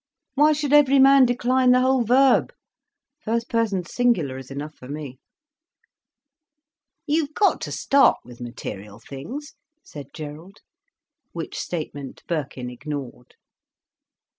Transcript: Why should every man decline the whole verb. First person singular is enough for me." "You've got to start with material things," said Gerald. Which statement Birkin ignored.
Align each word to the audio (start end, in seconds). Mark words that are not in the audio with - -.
Why 0.33 0.51
should 0.53 0.73
every 0.73 0.97
man 0.97 1.27
decline 1.27 1.69
the 1.73 1.81
whole 1.81 2.03
verb. 2.03 2.51
First 3.19 3.49
person 3.49 3.83
singular 3.85 4.35
is 4.39 4.49
enough 4.49 4.73
for 4.73 4.87
me." 4.87 5.19
"You've 7.05 7.35
got 7.35 7.61
to 7.61 7.71
start 7.71 8.17
with 8.25 8.41
material 8.41 8.97
things," 8.97 9.53
said 9.83 10.07
Gerald. 10.11 10.61
Which 11.33 11.55
statement 11.55 12.23
Birkin 12.27 12.71
ignored. 12.71 13.35